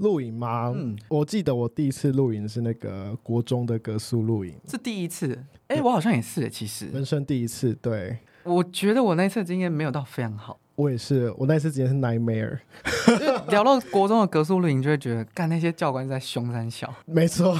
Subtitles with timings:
[0.00, 0.72] 露营吗？
[0.74, 5.38] 嗯我记得我第一次露营是那个国中的格宿露营，是第一次。
[5.68, 7.72] 哎，我好像也是，其实人生第一次。
[7.80, 10.58] 对我觉得我那次的经验没有到非常好。
[10.74, 12.58] 我也是，我那次经验是 nightmare。
[13.48, 16.92] 聊到国中的格宿露营，就会觉得干那些教官在凶三小。
[17.04, 17.54] 没错，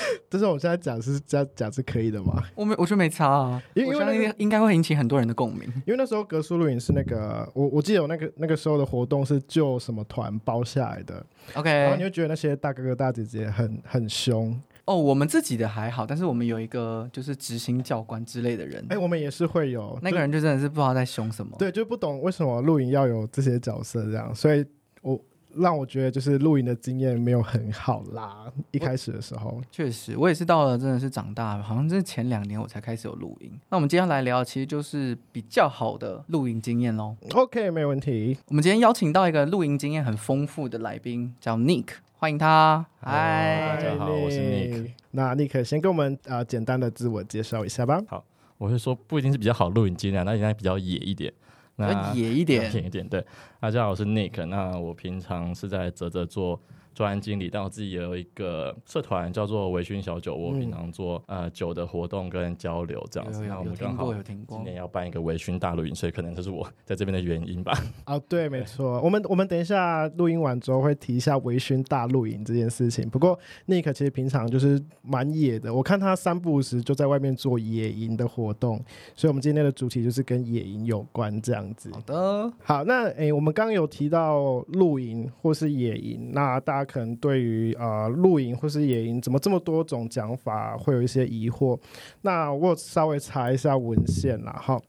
[0.28, 2.42] 但是我现在讲是这样讲是可以的吗？
[2.54, 5.62] 我没，我觉得没差啊，因为因为那信应该会引起很多人的共鸣。
[5.86, 11.14] 因为那时候格苏露营是那个我我记得有那个那个时候的活动是就什么团包下来的，
[11.54, 14.58] 然后你 OK，会觉得那些大哥哥大姐姐很很凶。
[14.84, 21.54] 哦，我们自己的还好，但是我们有一个就是执行教官之类的人，哎、我们也是会有那个人就真的是不知道在凶什么。
[21.58, 24.64] 对，就不懂为什么露营要有这些角色这样，所以
[25.02, 25.20] 我
[25.58, 28.50] 让我觉得就是露营的经验没有很好啦。
[28.70, 33.50] 一开始的时候，确实，我也是到了真的是长大，好像是前两年我才开始有露营。
[33.70, 37.16] 那我们今天来聊，其实就是比较好的露营经验喽。
[37.34, 38.38] OK，没问题。
[38.46, 42.86] 我们今天邀请到一个露营经验很丰富的来宾，叫 Nick，欢迎他。
[43.00, 48.00] 嗨大家好我是 Nick 那 Nick 先跟我们呃简单的自我介绍一下吧。
[48.06, 48.24] 好
[48.58, 51.32] 我是说不一定是比较好录影经验，那应该比较野一点。
[51.78, 53.24] 那野一点，野一点，对。
[53.60, 54.44] 大家好，我是 Nick。
[54.46, 56.60] 那我平常是在泽泽做
[56.94, 63.44] 专案经理，但我自己也有一个社团叫做微醺小酒窝，嗯平常做呃酒的活动跟交流这样子。
[63.46, 64.64] 那我们刚好过有听过今。
[64.64, 67.72] 年要办一个微醺大露营，所以可能这是我在这边的原因吧。
[68.06, 69.00] 哦，对，没错。
[69.00, 73.08] 我们我们等一下录音完之后会提一下微醺大露营这件事情。
[73.08, 78.82] 不过 Nick 其实平常就是蛮野的，我看他三不五时就在外面做野营的活动，
[79.14, 81.90] 所以我们今天的主题就是跟野营有关这样子。
[81.92, 91.78] 好的，好，那诶，我们刚刚有提到露营或是野营，那大家可能对于呃露营或是野营怎么这么多种讲法会有一些疑惑。
[92.22, 94.80] 那我稍微查一下文献啦，哈。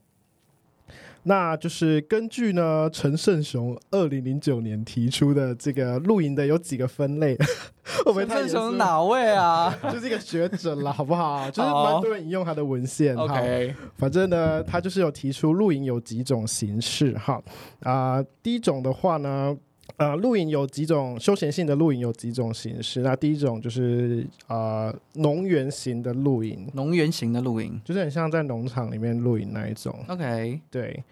[1.24, 7.36] 那就是根据呢陈胜雄二零零九年提出的这个露营的有几个分类，
[8.26, 8.26] 陈？
[8.26, 11.44] 胜雄哪位啊 就是一个学者了，好不好？
[11.52, 13.14] 就是好蛮多人引用他的文献。
[13.14, 17.42] 好？OK，反正呢，他就是有提出露营有几种形式哈
[17.82, 19.54] 啊、第一种的话呢。
[20.00, 23.02] 呃，露营有几种休闲性的露营有几种形式。
[23.02, 27.78] 那第一种就是呃农园型的露营，农园型的露营。
[27.84, 29.94] 就是很像在农场里面露营那一种。
[30.08, 31.04] OK，对，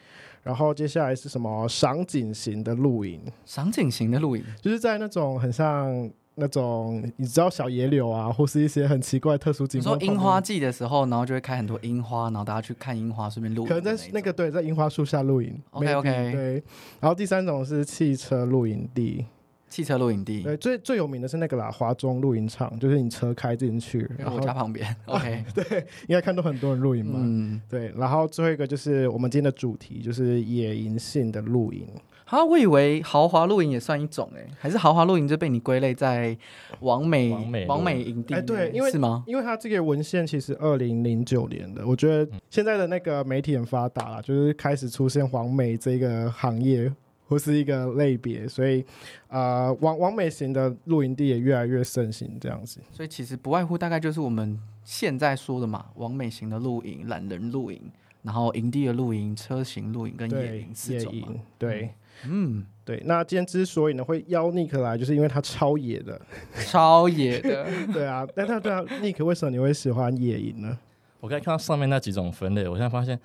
[0.43, 4.43] 然后接下来是什么赏景型的露营，赏景型的露营。
[4.63, 6.11] 就是在那种很像
[6.41, 10.15] 那种你知道小野柳啊，或是一些很奇怪的特殊景观说观旁边。
[10.15, 13.81] 樱花季的时候，然后就会开很多樱花，然后大家去看樱花，顺便露营可。
[13.81, 15.61] 能在那个对，在樱花树下露营。
[15.71, 16.63] OK，OK 对，
[17.01, 19.27] 然后第三种是汽车露营地，
[19.69, 24.97] 汽车露营地，对，最最有名的是那个啦，华中露营场，就是你车开进去，然后我家旁边。
[25.07, 27.21] OK， 对应该看到很多人露营嘛。
[27.23, 31.87] 嗯，对，然后最后一个就是我们今天的主题，就是野营性的露营。
[32.25, 36.37] 好，我以为豪华露营也算一种诶，还是豪华露营就被你归类在
[36.81, 39.25] 王美王美露营王美营地对因为是吗？
[39.27, 46.93] 因为它这个文献其实二零零九年的，我觉得现在的那个媒体很发达啦，就是开始出现黄美这个行业
[47.29, 48.85] 或是一个类别，所以
[49.29, 52.81] 呃，王王美型的露营地也越来越盛行这样子。
[52.91, 57.81] 所以其实不外乎大概就是我们现在说的嘛，王美型的露营、懒人露营，
[58.23, 61.13] 然后营地的露营、车型露营跟野营，四种
[61.59, 61.91] 对
[62.25, 63.01] 嗯，对。
[63.05, 66.21] 那今天之所以呢会邀 Nick 来，就是因为他超野的，
[66.67, 67.67] 超野的。
[67.93, 68.27] 对啊。
[68.35, 70.77] 但他对啊，Nick 为什么你会喜欢野营呢？
[71.21, 73.19] 我刚才看到上面那几种分类，我现在发现，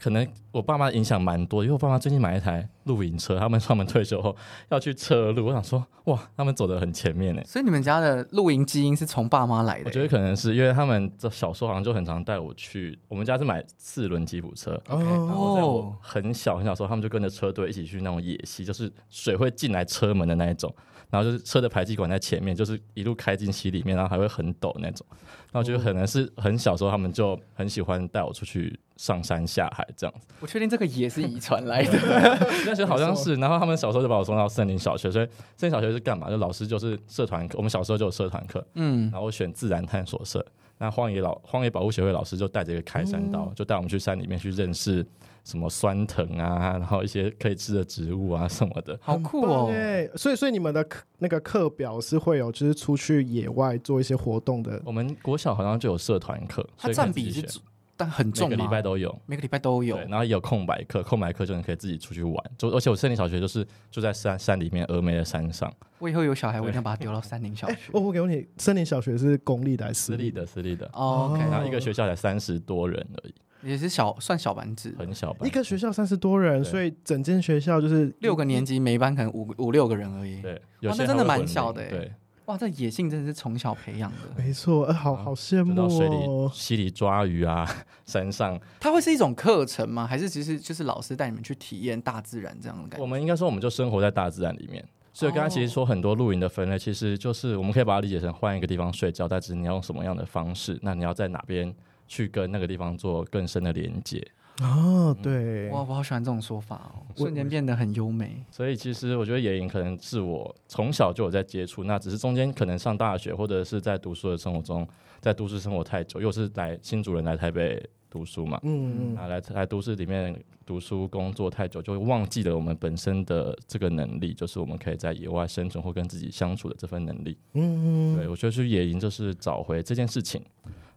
[0.00, 4.36] 可能我爸妈影响蛮多，因为我爸妈最近买一台露营车，他们说他们退休后
[4.68, 7.42] 要去车路，我想说，哇，他们走的很前面呢。
[7.44, 20.74] 所以你们家的露营基因是从爸妈来的、我觉得可能是因为他们这小时候好像就很常带我去，我们家是买四轮吉普车，然后在我很小很小时候，他们就跟着车队一起去那种野溪，就是水会进来车门的那一种，
[21.10, 25.06] 然后就是车的排气管在前面，就是一路开进溪里面，然后还会很陡那种。
[25.52, 31.96] 然后我觉得可能是很小时候他们就很喜欢带我出去上山下海这样子，我确定这个也是遗传来的。
[32.74, 36.28] 那时候好像是，然后他们小时候就把我送到森林小学，所以森林小学是干嘛？
[36.28, 40.44] 就老师就是社团课，我们小时候就有社团课，嗯，然后我选自然探索社，
[40.78, 45.06] 那荒野老荒野保护协会老师就带着一个开山刀，就带我们去山里面去认识
[45.44, 48.98] 什么酸藤啊，然后一些可以吃的植物啊 什么的。
[49.00, 49.70] 好酷哦！
[49.70, 50.08] 哎！
[50.16, 57.60] 所以所以你们的课那个课表是会有就是出去野外做一些活动的我们国小好像就有社团课，它占比是
[57.96, 58.68] 但很重每个礼？
[58.68, 59.22] 拜都有。
[59.26, 60.06] 每个礼拜都有对，。
[60.06, 62.36] 然后也有空白课，空白课就你可以自己出去玩。
[62.58, 67.76] 就而且我森林小学就是住在山山里面峨眉的山上，我以后有小孩，我一定要把他丢到森林小学。
[67.92, 70.30] 哦，我给你，森林小学是公立的还是私立？
[70.30, 75.50] 的私立的，哦，OK，然后一个学校才三十多人而已，也是小算小班制，很小班一。
[75.50, 80.42] 个学校三十多人，所以整间学校就是六个年级，每一班可能五五六个人而已。
[80.42, 82.12] 对，有哇那真的蛮小的对，
[82.46, 84.18] 哇，这野性真的是从小培养的。
[84.36, 86.50] 没错，呃，好好羡慕哦到水里哦。
[86.52, 87.66] 溪里抓鱼啊，
[88.04, 88.60] 山上。
[88.78, 90.06] 它会是一种课程吗？
[90.06, 93.02] 还是其实就是老师带你们去体验大自然这样的感觉？
[93.02, 94.84] 我们应该说，我们就生活在大自然里面。
[95.12, 101.72] 所以刚才其实说很多露营的分类，其实就是我们可以把它理解成换一个地方睡觉，但是你要用什么样的方式，那你要在哪边
[102.08, 104.26] 去跟那个地方做更深的连接。
[104.62, 108.44] 哦，对，哇，我好喜欢这种说法哦，瞬间变得很优美。
[108.50, 114.86] 所以其实我觉得野营可能是我从小就有在接触，那只是中间可能上大学或者是在读书的生活中，
[115.20, 120.32] 在都市生活太久，又是来新主人来台北读书嘛，嗯嗯啊，来来都市里面
[120.64, 127.36] 读书工作太久，就会忘记了我们本身的这个能力，就是我们可以在野外生存或跟自己相处的这份能力。
[127.54, 130.40] 嗯嗯，对我觉得去野营就是找回这件事情。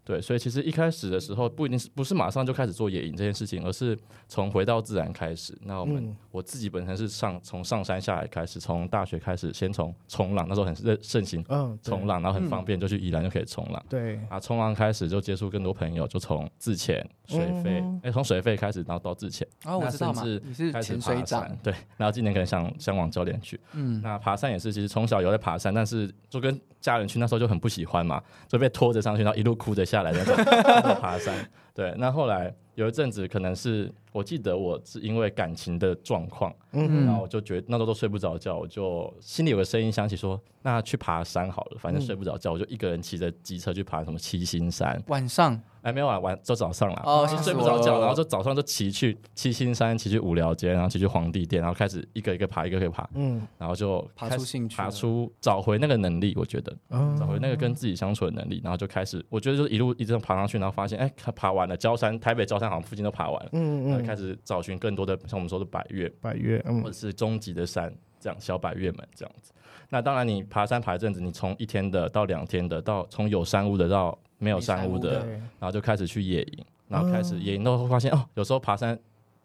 [0.08, 3.98] 对，所以其实一开始的时候不一定是不是马上就开始做野营这件事情，而是
[4.30, 5.54] 从回到自然开始。
[5.66, 13.84] 那我们、嗯我自己本身是上从上山下来开始，从大学开始先从冲浪，那时候很盛盛行嗯，冲，浪，然后很方便，就去宜兰就可以冲浪。
[13.90, 23.60] 对，啊，冲浪开始就接触更多朋友，就从自潜、水费，嗯哎、从水费开始，然后到自潜，哦，我那知道嘛，你是开始潜水爬山长，，对，然后今年可能想想往教练去。
[23.74, 30.36] 嗯，那爬山也是，其实从小有在爬山，但是就跟家人去，那时候就很不喜欢嘛，就被拖着上去，然后一路哭着下来那种
[31.02, 31.34] 爬山。
[31.78, 45.62] 对，那后来有一阵子，可能是我记得我是因为感情的状况，嗯然后我就觉得那时候都睡不着觉，我就心里有个声音响起说，那去爬山好了，反正睡不着觉，我就一个人骑着机车去爬什么七星山，晚上？
[45.84, 54.84] 哎，没有啊，晚就早上啦，哦就吓死我了睡不着觉，然后就早上就骑去七星山，骑去五寮街，然后骑去皇帝殿，然后开始一个一个爬，一个一个爬，嗯，然后就爬出兴趣了。
[54.84, 69.52] 爬出找回那个能力，我觉得嗯找回那个跟自己相处的能力，然后就开始，我觉得就是一路一直爬上去，然后发现，哎，爬完了，焦山、台北焦山好像附近都爬完了，嗯嗯，然后开始找寻更多的像我们说的百越百越，嗯或者是终极的山，这样小百越们这样子。
[69.90, 75.30] 那当然，你爬山爬一阵子，你从一天的到两天的，到从有山屋的到没有山屋的屋，
[75.60, 79.00] 然后就开始去野营，然后开始野营都会发现哦，有时候爬山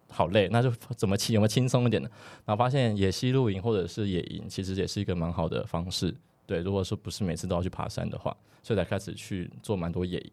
[0.09, 2.09] 好累，那就怎么轻有没有轻松一点的？
[2.45, 6.13] 然后发现野溪露营或者是野营，其实也是一个蛮好的方式。
[6.45, 10.33] 对，如果说不是每次都要去爬山的话，所以才开始去做蛮多野营。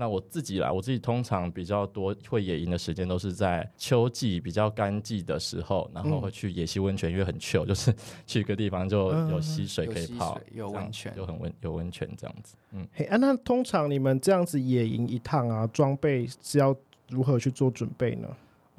[0.00, 7.94] 那我自己啦，我自己通常比较多会野营的时间都是在秋季比较干季的时候，然后会去野溪温泉，因为很 chill，就是
[8.26, 12.56] 去一个地方就有溪水可以泡水，有温泉就很温有温泉这样子。
[12.72, 16.74] 嗯，嘿啊，那通常你们这样子野营一趟啊，装备是要
[17.10, 18.28] 如何去做准备呢？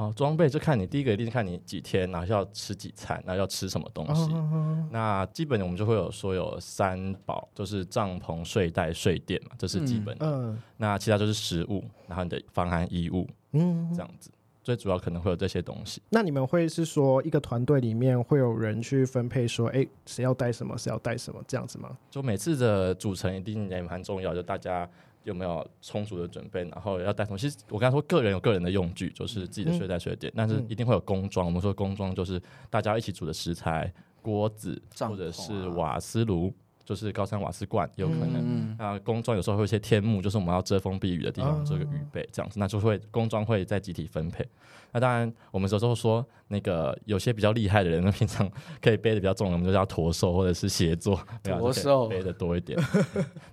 [0.01, 4.31] 哦，装备就看你第一个一定是看你几天，然后要吃几餐，然后要吃什么东西。
[4.33, 10.25] 哦那基本我们就会有说有三宝，就是帐篷、睡袋、睡垫嘛，这是基本的。
[10.25, 14.31] 嗯那其他就是食物，然后你的防寒衣物嗯这，样子。
[14.63, 15.99] 最主要可能会有这些东西。
[16.09, 21.97] 那你们会是说一个团队里面会有人去分配说，哎，谁要带什么，谁要带什么这样子吗？
[22.11, 24.87] 就每次的组成一定也蛮重要，就大家
[25.23, 27.37] 有没有充足的准备，然后要带什么。
[27.37, 31.45] 其实我刚才说个人有个人的用具，就是自己的睡袋、睡垫，但是一定会有工装。
[31.45, 36.53] 我们说工装就是大家一起煮的食材，锅子啊或者是瓦斯炉，
[36.91, 38.35] 就是高山瓦斯罐有可能。
[38.35, 44.45] 嗯，那工装有时候会有一些天幕，就是我们要遮风避雨的地方哦做一个预备，这样子，那就会工装会在集体分配。
[44.91, 52.77] 那当然，我们有时候说那个有些比较厉害的人，那 平常可以背的比较重的，我们就叫驼兽或者是协作，驼兽背的多一点。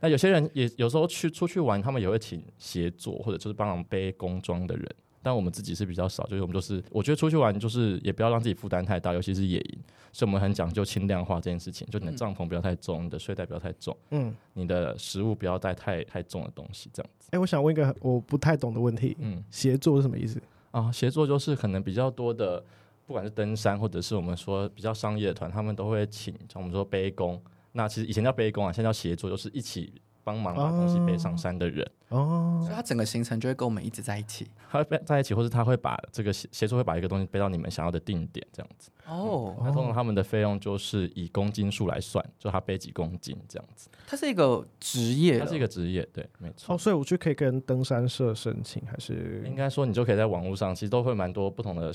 [0.01, 4.85] 那有些人也有时候去出去玩，他们也会请协作或者就是帮忙背工装的人。
[5.23, 9.79] 但我们自己是比较少，就是我们就是我觉得出去玩就是也不要让自己负担太大，尤其是野营，
[10.13, 13.97] 所以我们很讲究轻量化这件事情，就你的帐篷不要太重，你的睡袋不要太重。
[14.11, 17.29] 嗯，你的食物不要带太太重的东西，这样子。
[17.33, 20.41] 哎，我想问一个我不太懂的问题，嗯协作是什么意思？
[20.71, 22.63] 啊，协作就是可能比较多的，
[23.07, 27.41] 不管是登山或者是我们说比较商业的团，他们都会请，像我们说背工。
[27.73, 29.93] 那其实以前叫背工啊，现在叫协作，就是一起
[30.29, 31.91] 帮忙把东西背上山的人。
[32.09, 34.49] 哦所以他整个行程就会跟我们一直在一起。
[34.71, 38.91] 他会背在一起，或是他会把这个协协助会把一个东西背到你们想要的定点，这样子。
[39.07, 43.89] 哦，那通常他们的费用就是以公斤数来算，就他背几公斤这样子。
[44.07, 46.75] 他是一个职业他，是一个职业，对，没错。
[46.75, 51.93] 哦，所以我就可以跟登山社申请，还是应该说你就可以在网络上，其实都会蛮多不同的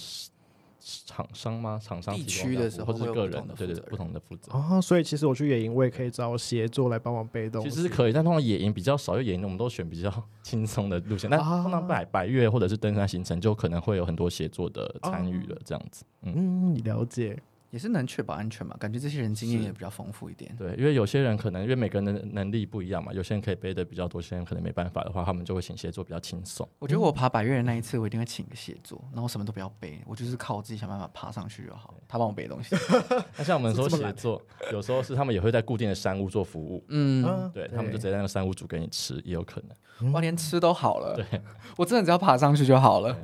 [1.05, 1.79] 厂商吗？
[1.81, 4.51] 厂商地区的时候或者是个会有不同的，人对对不同的负责。
[4.51, 7.69] 哦，所以其实我去野营，我也可以找协作来帮忙背东西。
[7.69, 10.11] 其实是可以，但通常野营比较少，因为野营我们都选比较
[10.43, 11.29] 轻松的路线。
[11.29, 16.03] 但啊通常百百越或者是登山行程，就可能会有很多协作的参与了，这样子。
[16.23, 17.41] 嗯，嗯，你了解。
[17.73, 18.77] 也是能确保安全嘛？
[18.79, 20.55] 感觉这些人经验也比较丰富一点。
[20.55, 26.69] 对，因为有些人可能因为每个人的能力不一样嘛，有些人可以背的比较多，有些人可能没办法的话，他们就会请协作比较轻松。
[26.77, 31.95] 我觉得我爬百越的那一次，我一定会请个协作，然后什么都不要背，我就是靠我自己想办法爬上去就好。
[32.07, 32.75] 他帮我背东西。
[33.35, 34.39] 那像我们说协作，
[34.71, 40.11] 有时候是他们也会在固定的山屋做服务，嗯，嗯，对他们就直接在那个山屋煮给你吃，也有可能。
[40.11, 41.15] 哇，连吃都好了。
[41.15, 41.41] 对，
[41.75, 43.17] 我真的只要爬上去就好了。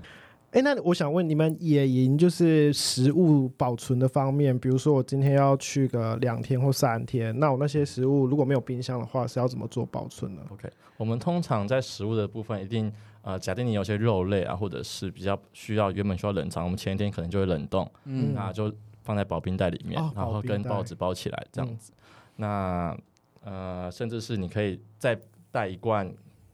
[0.52, 12.92] 哎，那我想问你们，野营就是食物保存的方面，比如说我今天要去个两天或三天，那我那些食物如果没有冰箱的话，是要怎么做保存呢？OK，我们通常在食物的部分，一定
[13.22, 21.92] 呃，假定你有些肉类啊，或者是比较需要原本需要冷藏，我们前一天可能就会冷冻，嗯，那就放在保冰袋里面，哦然后跟报纸包起来这样子。
[22.38, 22.98] 那
[23.44, 25.16] 呃，甚至是你可以再
[25.52, 26.12] 带一罐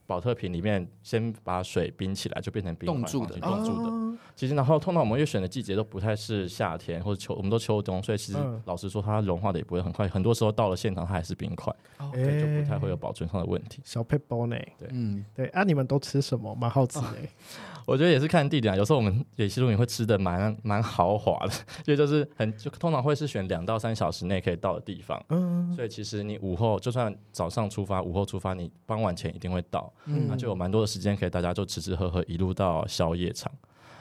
[0.08, 3.90] 保特瓶，里面先把水冰起来，就变成冰块冻住的冻住的。
[3.90, 4.02] 哦
[4.34, 10.08] 其实，然后通常我们越选的季节都不太是夏天或者秋，我们都秋冬，所以其实嗯老实说，它融化的也不会很快。
[10.08, 13.82] 很多时候到了现场，它还是冰块，哦所以就不太哎会有保存上的问题。
[13.84, 14.56] 小配包呢？
[14.78, 16.56] 对嗯，对啊，你们都吃什么？
[16.56, 17.08] 蛮好吃的。
[17.86, 21.54] 我觉得也是看地点啊，有时候我们野溪露营会吃的蛮蛮豪华的，
[21.86, 33.51] 因为就是很就通常会是选两到三小时内可以到的地方，嗯所以其实你午后就算早上出发，午后出发，你傍晚前一定会到，嗯那就有蛮多的时间可以大家就吃吃喝喝，一路到宵夜场。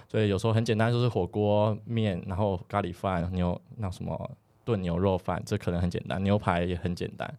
[0.06, 4.30] 所以有时候很简单，就是火锅面，然后咖喱饭、牛那什么
[4.64, 7.34] 炖牛肉饭，这可能很简单，牛排也很简单。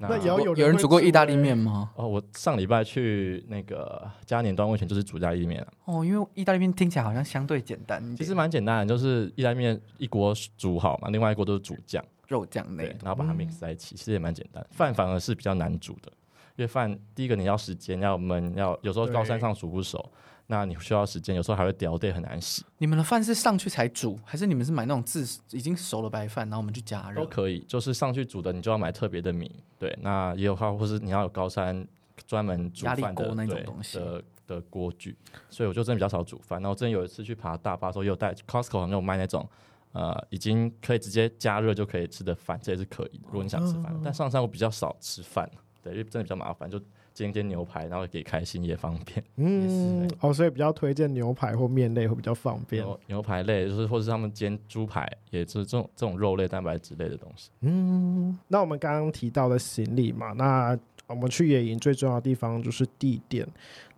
[0.00, 1.90] 那也要有人有人煮过意大利欸面吗？
[1.96, 14.64] 哦，我上礼拜去那个嘉年端温泉就是煮意大利面啊，哦，因为意大利面听起来好像相对简单其实蛮简单的，就是意大利面一锅煮好嘛，另外一锅都是煮酱，肉酱类，然后把它 mix 在一起，其实也蛮简单。
[14.70, 16.12] 饭反而是比较难煮的，
[16.56, 20.12] 因为饭第一个你要时间，要焖，要有时候高山上煮不熟，
[20.50, 22.64] 那你需要时间，有时候还会掉队，很难洗。
[22.78, 27.20] 你们的饭是上去才煮，还是你们是买那种自已经熟了白饭，然后我们去加热？
[27.20, 31.86] 都可以，就是上去煮的，你就要买特别的米，对，那也有话，或是你要有高山
[32.26, 35.14] 专门煮压力饭的锅那种对东西的的锅具，
[35.50, 36.58] 所以我就真的比较少煮饭。
[36.62, 39.46] 然后真的有一次去爬大巴的时候，也有带 Costco 好像有卖那种
[39.92, 43.24] 呃已经可以直接加热就可以吃的饭，这也是可以的。
[43.26, 45.46] 如果你想吃饭，但上山我比较少吃饭，
[45.82, 46.80] 对，因为真的比较麻烦，就
[47.18, 49.24] 煎煎牛排，然后给开心也方便。
[49.34, 52.84] 嗯，哦，所以比较推荐牛排或面类会比较方便。
[52.84, 57.50] 牛牛排类就是或者是他们煎猪排，也是这种这种肉类、蛋白质类的东西。
[57.62, 63.44] 嗯，那我们刚刚提到的行李嘛，那我们去野营最重要的地方就是地点。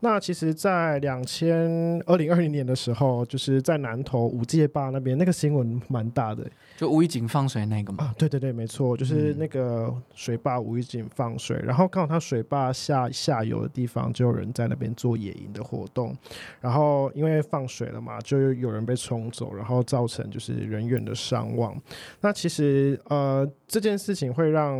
[0.00, 6.46] 那其实，在两千二零二零年的时候，就是在南投五界坝那边，那个新闻蛮大的
[6.78, 8.04] 就无意井放水那个嘛。
[8.04, 8.14] 啊。
[8.16, 16.16] 对对对，没错，就是嗯那个水坝无意井放水，然后刚好它水坝下下游的地方就有人在那边做野营的活动，
[16.60, 21.78] 然后因为放水了嘛，就有人被冲走，然后造成就是人员的伤亡。
[22.22, 24.78] 那其实呃这件事情会让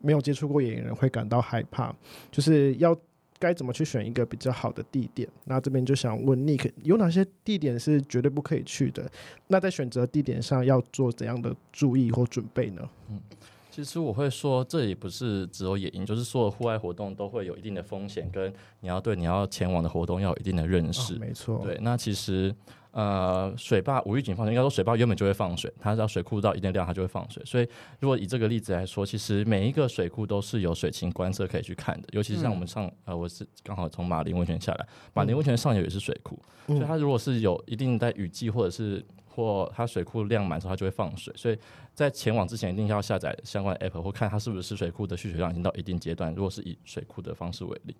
[0.00, 1.94] 没有接触过野营人会感到害怕，
[2.30, 2.96] 就是要
[3.38, 5.28] 该怎么去选一个比较好的地点。
[5.44, 9.10] 那这边就想问 Nick，有哪些地点是绝对不可以去的？
[9.48, 12.88] 那在选择地点上要做怎样的注意或准备呢？
[13.10, 13.20] 嗯
[13.74, 21.14] 其实我会说，这也不是只有野营，就是所有户外活动都会有一定的风险，跟你要对你要前往的活动要有一定的认识。
[21.14, 22.54] 哦、没错，对，那其实
[22.92, 27.42] 呃，水坝无预警放水，应该说水坝原本就会放水，它只要水库到一定量，它就会放水。
[27.44, 36.38] 所以如果以这个例子来说，其实每一个水库都是有水情观测可以去看的，尤其是像我们上、呃，我是刚好从马林温泉下来，马林温泉上游也是水库，
[36.68, 39.04] 嗯所以它如果是有一定在雨季或者是
[39.34, 41.32] 或它水库量满的时候，它就会放水。
[41.36, 41.58] 所以
[41.92, 46.34] 在前往之前，一定要下载相关的 app 或看它是不是水库的蓄水量已经到一定阶段。
[46.34, 47.96] 如果是以水库的方式为例，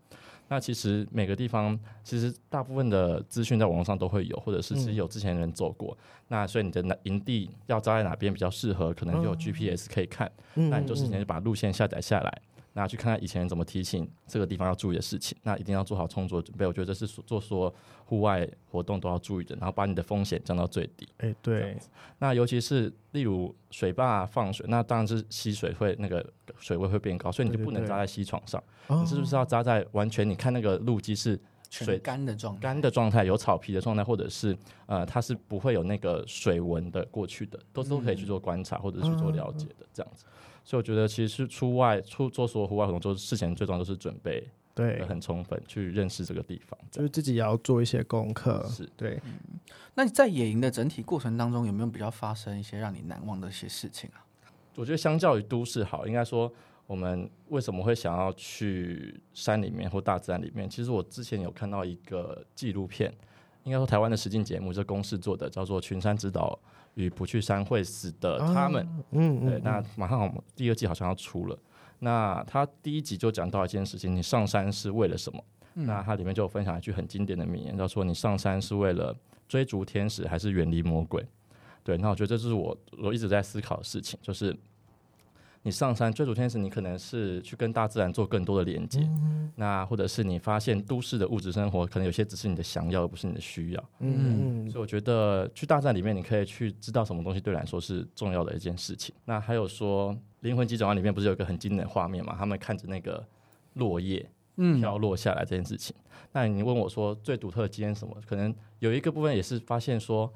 [0.48, 5.96] 那其实每个地方其实大部分的资讯在网络上都会有，或者是其实有之前人走过。
[6.28, 10.30] 那所以你的哪营地要扎在哪边比较适合，可能就有 GPS 可以看。
[10.54, 12.42] 嗯那你就事前就把路线下载下来。
[12.76, 16.66] 那去看看以前怎么提醒这个地方要注意的事情，那一定要做好充足的准备。
[16.66, 17.72] 我觉得这是做说
[18.04, 21.08] 户外活动都要注意的，然后把你的风险降到最低。
[21.18, 21.78] 哎，对，
[22.18, 26.24] 那尤其是例如水坝放水，那当然是吸水会那个
[26.58, 31.40] 水位会变高，所以你就不能扎在溪床上，你是不是要扎在完全你看那个路基是
[31.70, 40.24] 水干的状干的状态，有草皮的状态，或者是呃它是不会有那个水纹的过去的，都都可以去做观察或者去做了解的这样子。
[40.64, 48.66] 所以我觉得，其实是出外出做所有户外活动，做事前最重要就是准备，对，很充分去认识这个地方，就是自己也要做一些功课。
[48.68, 49.20] 是对。
[49.94, 54.24] 那你在野营的整体过程当中，有没有比较发生一些让你难忘的一些事情啊？
[54.74, 56.50] 我觉得相较于都市好，应该说
[56.86, 60.68] 我们为什么会想要去山里面或大自然里面？
[60.68, 63.14] 其实我之前有看到一个纪录片，
[63.62, 66.58] 应该说台湾的实境节目，是公司做的，叫做《群山之岛》。
[66.94, 71.58] 与不去山会死的他们，嗯，对，那马上好，第二季好像要出了。
[71.98, 75.42] 那他第一集就讲到一件事情：你上山是为了什么？
[75.74, 79.16] 那它里面就分享一句很经典的名言，叫说：你上山是为了
[79.48, 81.26] 追逐天使，还是远离魔鬼？
[81.82, 84.56] 对，那我觉得这是我我一直在思考的事情，就是。
[85.66, 89.00] 你上山追逐天使，你可能是去跟大自然做更多的连接，
[89.56, 93.84] 那或者是你发现都市的物质生活，可能有些只是你的想要，而不是你的需要。
[94.00, 99.14] 嗯，所以我觉得去大自然里面，你可以去知道什么东西对你来说是重要的一件事情。
[99.24, 102.36] 那还有说《灵魂急转弯》里面不是有一个很经典的画面嘛？
[102.38, 103.26] 他们看着那个
[103.72, 104.28] 落叶
[104.78, 105.96] 飘落下来这件事情。
[106.32, 108.14] 那你问我说最独特的经验什么？
[108.26, 110.30] 可能有一个部分也是发现说。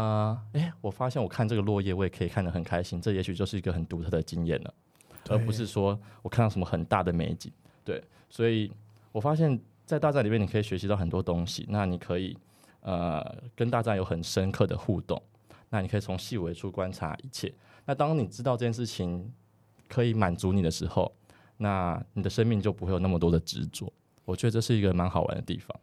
[0.00, 3.00] 啊，哎，我发现我看这个落叶，我也可以看得很开心。
[3.00, 4.74] 这也许就是一个很独特的经验了，
[5.28, 7.52] 而不是说我看到什么很大的美景。
[7.84, 8.72] 对，所以
[9.12, 11.66] 我发现，在大自然里面，你可以学习到很多东西。
[11.68, 12.36] 那你可以
[12.80, 13.22] 呃，
[13.54, 15.20] 跟大自然有很深刻的互动。
[15.68, 17.52] 那你可以从细微处观察一切。
[17.84, 19.30] 那当你知道这件事情
[19.88, 21.12] 可以满足你的时候，
[21.58, 23.92] 那你的生命就不会有那么多的执着。
[24.24, 25.78] 我觉得这是一个蛮好玩的地方。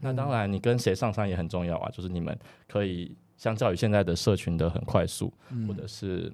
[0.00, 2.36] 那当然，你跟谁上山也很重要啊，就是你们
[2.66, 3.16] 可以。
[3.40, 5.32] 相较于现在的社群的很快速，
[5.66, 6.30] 或者是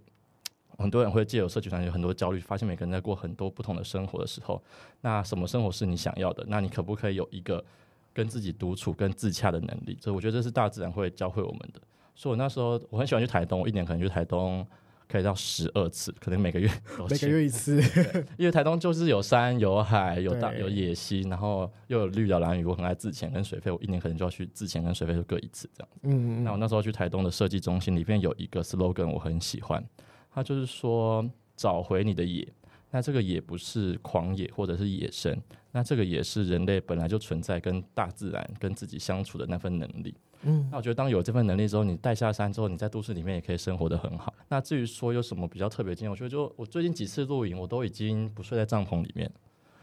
[0.76, 4.60] 很多人会借由社群上有很多焦虑，发现每个人在过很多不同的生活的时候，
[5.02, 6.44] 那什么生活是你想要的？
[6.48, 7.64] 那你可不可以有一个
[8.12, 9.96] 跟自己独处、跟自洽的能力？
[10.00, 11.80] 所以我觉得这是大自然会教会我们的。
[12.16, 14.66] 所以我那时候我很喜欢去台东，我一年可能去台东。
[15.08, 16.68] 可以到十二次，可能每个月
[17.08, 17.80] 每个月一次，
[18.36, 25.88] 因为台东就是有山有海有大有野溪，然后又有绿岛蓝屿，我很爱自潜跟水费，我一年可能就要去自潜跟水费就各一次这样。
[26.02, 29.84] 嗯，那我那时候去台东的设计中心里面有一个 slogan 我很喜欢，
[30.34, 31.24] 它就是说
[31.56, 32.46] 找回你的野。
[32.90, 35.36] 那这个野不是狂野或者是野生，
[35.72, 40.14] 那这个也是人类本来就存在跟大自然跟自己相处的那份能力。
[40.48, 44.32] 嗯，那我觉得当有这份能力之后，你带下山之后，你在都市里面也可以生活的很好。
[44.48, 49.28] 那至于说有什么比较特别经验，我觉得就我最近几次露营，我都已经不睡在帐篷里面，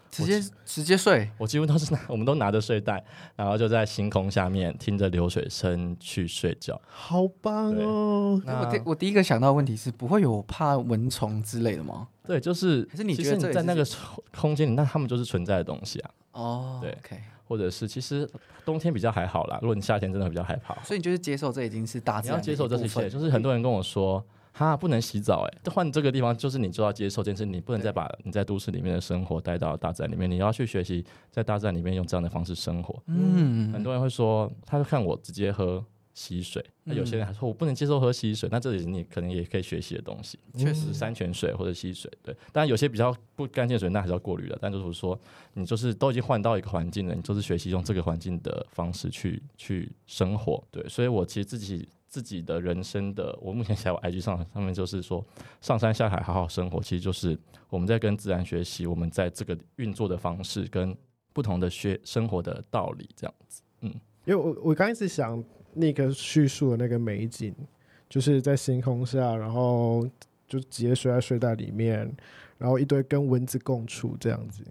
[0.09, 1.29] 直接直接睡。
[1.37, 3.03] 我几乎都是拿，我们都拿着睡袋，
[3.35, 8.41] 然后就在星空下面听着流水声去睡觉，好棒哦！
[8.45, 12.07] 我第我第一个想到的问题是，不会有怕蚊虫之类的吗？
[12.25, 13.85] 对，就是可是你觉得在那个
[14.33, 16.11] 空间里，那他们就是存在的东西啊。
[16.31, 17.17] 哦，对，OK。
[17.45, 18.29] 或者是其实
[18.65, 22.37] 冬天比较还好啦，如果你夏天真的比较害怕，所以你就是接受这已经是大自然。
[22.37, 33.01] 你要接受这一切，就是很多人跟我说，哈，不能洗澡，哎，换这个地方就是你就要接受这件事，你不能再把你在都市里面的生活带到大自然里面，你要去学习在大自然里面用这样的方式生活。
[33.07, 35.83] 嗯，很多人会说，他就看我直接喝。
[36.13, 42.35] 溪水，那有些人还说我不能接受喝溪水，那这里你可能也可以学习的东西，确实山泉水或者溪水，对。
[42.51, 44.57] 当然有些比较不干净的水，那还是要过滤的。
[44.61, 45.19] 但就是说，
[45.53, 50.87] 你就是都已经换到一个环境了，你就是学习用这个环境的方式去去生活，对。
[50.87, 55.25] 所以我其实自己自己的人生的，我目前写我 IG 上上面就是说，
[55.61, 57.35] 上山下海好好生活，其实就是
[57.71, 60.95] 我们在跟自然学习，我们在这个运作的方式跟
[61.33, 63.91] 不同的学生活的道理这样子，嗯。
[64.25, 65.43] 因为我我刚开始想。
[65.75, 67.53] 那个叙述的那个美景，
[68.09, 70.07] 就是在星空下，然后
[70.47, 72.11] 就直接睡在睡袋里面，
[72.57, 74.63] 然后一堆跟蚊子共处这样子。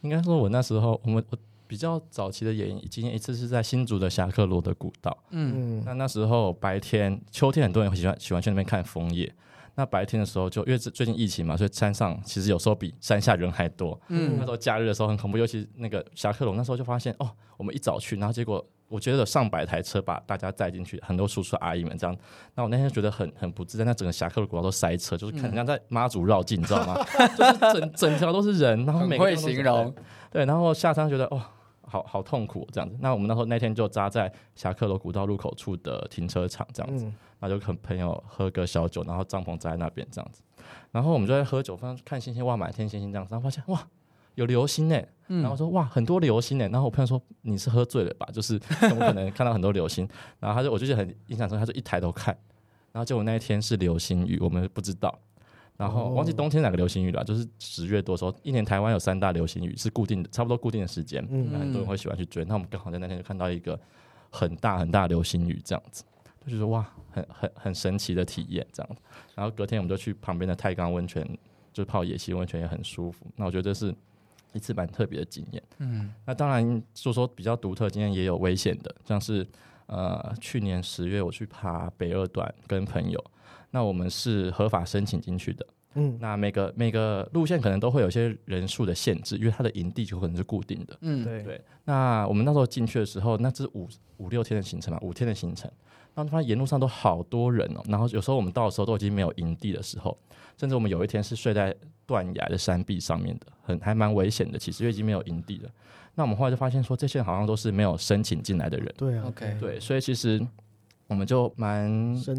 [0.00, 5.16] 应该说，我那时候我们我比较早期的演经验一次是在新竹的侠客罗的古道。
[5.30, 9.32] 嗯，那那时候白天秋天很多人喜欢喜欢去那边看枫叶。
[9.74, 14.00] 那白天的时候就因为最近疫情嘛，所以山上其实有时候比山下人还多。
[14.08, 18.64] 嗯，那时候假日的时候很恐怖，尤其那个侠客龙那时候就发现哦，我们一早去，然后结果。
[18.88, 22.16] 我觉得有上百台车把大家载进去，很多叔叔阿姨们这样。
[22.54, 27.04] 那我那天觉得很很不自在，那整个侠客的古道都塞车，就是看人家在妈祖绕境，你知道吗？
[27.36, 29.92] 就是整整条都是人，然后每个会形容。
[30.30, 31.42] 对，然后下山觉得哦，
[31.82, 32.96] 好好痛苦这样子。
[33.00, 37.04] 那我们那时候那天就扎在侠客楼古道入口处的停车场这样子，
[37.40, 40.42] 然后就跟朋友喝个小酒，然后帐篷扎在那边这样子。
[40.92, 43.86] 然后我们就在喝酒，发现看星星，哇，满天星星这样子，然后发现哇。
[44.36, 44.98] 有流星呢。
[45.28, 46.68] 嗯然后说哇，很多流星呢。
[46.68, 48.28] 然后我朋友说你是喝醉了吧？
[48.32, 50.08] 就是怎么可能看到很多流星？
[50.38, 52.32] 然后他就我就觉得很印象深刻，他就一抬头看，
[52.92, 55.18] 然后结果那一天是流星雨，我们不知道。
[55.76, 62.44] 然后哦忘记冬天哪个流星雨了，就是十月多时候，一年台湾有三大流星雨是固定的，差不多固定的时间，嗯那很多人会喜欢去追。
[62.44, 63.78] 那我们刚好在那天就看到一个
[64.30, 66.04] 很大很大的流星雨，这样子，
[66.46, 69.02] 就觉得哇，很很很神奇的体验这样子。
[69.34, 71.22] 然后隔天我们就去旁边的太钢温泉，
[71.72, 73.26] 就是泡野溪温泉也很舒服。
[73.34, 73.94] 那我觉得这是
[74.56, 75.62] 一次蛮特别的经验。
[75.78, 79.46] 嗯那当然，说说比较独特的经验也有危险的，像是
[79.86, 83.22] 呃去年十月我去爬北二段跟朋友，
[83.70, 85.66] 那我们是合法申请进去的。
[85.94, 86.16] 嗯。
[86.20, 90.96] 那每个每个路线可能都会有一些人数的限制，因为它的营地就可能是固定的。
[91.00, 91.42] 嗯，对。
[91.42, 95.70] 对，那我们那时候进去的时候，那这是五五六天的行程嘛，五天的行程，
[96.14, 100.16] 然后发现沿路上都好多人哦，然后有时候我们到的时候都已经没有营地的时候，
[100.58, 101.74] 甚至我们有一天是睡在
[102.06, 105.70] 断崖的山壁上面的，很还蛮危险的，其实因为已经没有营地了。
[106.14, 109.24] 那我们后来就发现说，这些人好像都是没有申请进来的人，对啊。
[109.26, 110.40] OK 对，所以其实
[111.08, 111.88] 我们就蛮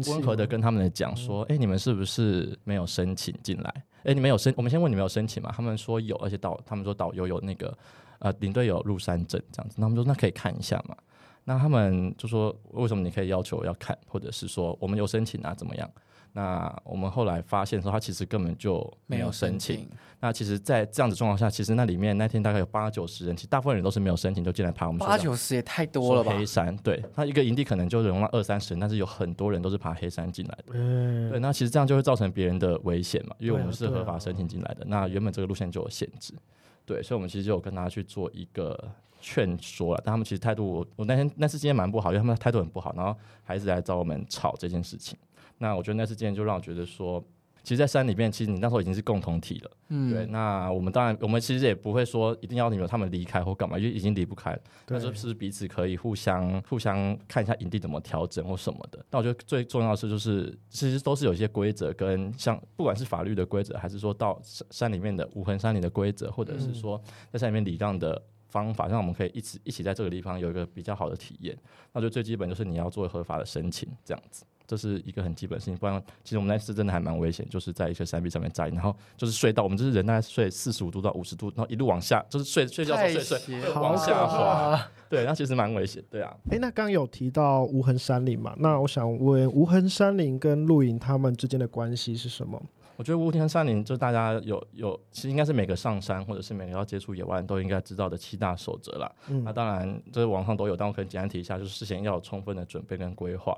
[0.08, 3.84] 温和的跟他们讲说，哎、你们是不是没有申请进来？
[4.04, 4.52] 哎、你们有申？
[4.56, 5.52] 我们先问你们有申请吗？
[5.54, 7.76] 他们说有，而且导他们说导游有那个
[8.18, 10.96] 呃领队有入山证这样子，那我们说那可以看一下嘛。
[11.44, 15.90] 那他们就说为什么你可以要求要看，或者是说我们有申请啊怎么样？
[16.32, 19.88] 那我们后来发现说他其实根本就没有申请。，
[20.20, 26.32] 那其实，在这样子状况下，其实那里面那天大概有八九十人，其实大部分人都是没有申请就进来爬我们八九十也太多了吧？
[26.36, 30.72] 黑山对，他一个营地可能就容纳二三十人，但是有很多人都是爬黑山进来的。
[30.74, 34.84] 嗯对，那其实这样就会造成别人的危险嘛，因为我们是合法申请进来的。
[34.86, 36.34] 那原本这个路线就有限制，
[36.84, 40.02] 对，所以我们其实就有跟他去做一个劝说了。
[40.04, 45.16] 但他们其实态度，我我那天那次经验蛮不好，因为他们态度很不好，然后还一直来找我们吵这件事情。
[45.58, 47.22] 那我觉得那次经验就让我觉得说。
[47.64, 49.70] 其实，在山里面，其实你那时候已经是共同体了。
[49.88, 54.60] 嗯，对，那我们当然，我们其实也不会说一定要你们他们离开或干嘛，因为已经离不开了。
[54.86, 59.04] 那对就是彼此可以互相互相看一下营地怎么调整或什么的。
[59.10, 66.98] 那我觉得最重要的是，就是其实都是有一些规则跟像不管是法律的规则，还是说到山山里面的无痕山林的规则，或者是说
[67.30, 68.22] 在山里面礼让的。
[68.50, 71.54] 方法让我们可以一起一起在这个地方有一个比较好的体验。
[71.92, 75.76] 那就最基本就是你要做合法的申请，这样子，这是一个很基本的事情。
[75.76, 84.70] 不然，其实我们那次真的还蛮危险，就是在一个山壁上面扎营，然后就是睡到我们就是人大概睡四十五度到五十度，然后一路往下，就是睡睡觉睡睡，好往下滑。
[84.70, 86.36] 哇对，那其实蛮危险，对啊。
[86.50, 88.54] 哎，那刚刚有提到无痕山林嘛？
[88.58, 92.62] 那我想问，无痕山林跟露营他们之间的关系是什么？
[92.96, 99.10] 我觉得无痕山林就大家有有，其实应该是每个上山或者是每个要接触野外人都应该知道的七大守则啦。
[99.28, 103.56] 嗯那当然，这网上都有，但我可以简单提一下，就是事先要有充分的准备跟规划。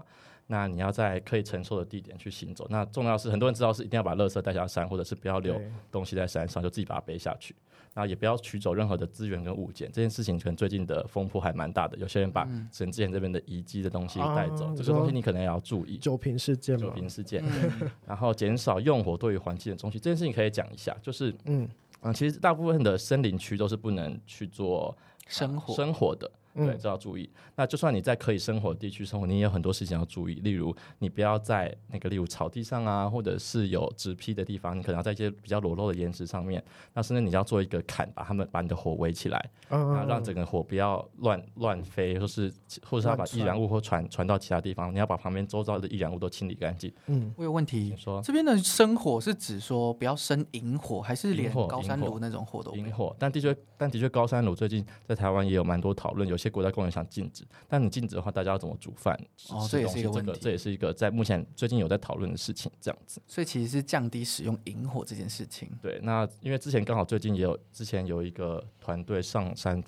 [0.51, 2.67] 那你要在可以承受的地点去行走。
[2.69, 5.59] 那重要是很多人知道是一定要把垃圾带下山，或者是不要留
[5.93, 7.55] 东西在山上，就自己把它背下去。
[7.93, 9.89] 然后也不要取走任何的资源跟物件。
[9.93, 15.97] 这件事情可能最近的风波还蛮大的，有些人把沈志贤这边的遗迹的东西带走，啊这个东西你可能也要注意。
[15.99, 16.95] 酒瓶事件酒嘛？
[16.95, 17.45] 瓶事件，
[17.81, 20.97] 嗯 然后减少用火对于环境的东西，这件事情可以讲一下。
[21.03, 21.69] 就是，嗯
[22.03, 27.29] 嗯，其实大部分的森林区都是不能去做生活生活的，对，嗯这要注意。
[27.55, 36.63] 那就算你在可以生活的地区生活，你也有很多事情要注意，例如你不要在那个例如草地上啊，或者是有植被的地方，你可能要在一些比较裸露的岩石上面，
[36.95, 42.53] 那甚至你要做一个坎，把它们把你的火围起来，嗯啊，让整个火不要乱乱飞，或是
[42.89, 46.93] 或者是要把易燃物或传传到其他地方，你要把旁边周遭的易燃物都清理干净。
[47.07, 52.75] 嗯，我有问题你，说这边的生火是指说不要生引火，还是连引火高山炉那种火都？
[52.75, 59.14] 引火，但的确，但的确，高山炉最近在台湾也有蛮多讨论，有些国家公园想禁止，但你禁止的话，大家要怎么煮饭？
[59.50, 63.20] 哦这也是一个问题这也是一个在目前最近有在讨论的事情，这样子。
[63.26, 69.83] 所以其实是降低使用引火这件事情，对，那因为之前刚好最近也有，之前有一个团队上山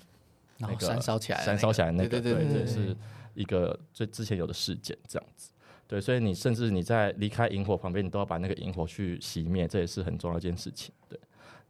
[0.57, 2.95] 那个山烧起来的那个，山烧起来那个，对对对对这也是
[3.33, 5.49] 一个最之前有的事件，这样子。
[5.85, 10.93] 对，所以你甚至你在离开萤火旁边，你都要把那个萤火去熄灭，这也是很重要一件事情。
[11.09, 11.19] 对，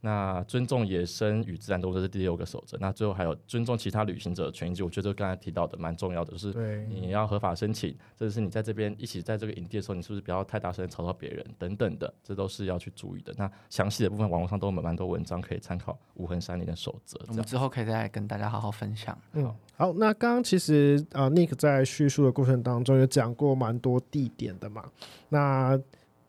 [0.04, 2.76] 那尊重野生与自然动物这是第六个守则。
[2.78, 13.32] 那最后还有尊重其他旅行者的权益，我觉得刚才提到的蛮重要的，就是对，你要合法申请，这是你在这边一起在这个营地的时候，你是不是不要太大声吵到别人等等的，这都是要去注意的。
[13.38, 17.42] 那详细的部分网络上都有蛮多文章可以参考无痕山林的守则，我们。
[17.42, 19.16] 之后可以再跟大家好好分享。
[19.32, 24.84] 嗯，好，那刚刚其实啊、n i c k 在叙述的过程当中有讲过蛮多地点的嘛，
[25.30, 25.80] 那。